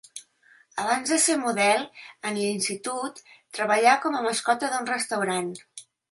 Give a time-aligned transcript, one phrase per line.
[0.83, 1.83] Abans de ser model,
[2.29, 3.21] en l'institut,
[3.59, 5.53] treballà com a mascota d'un restaurant.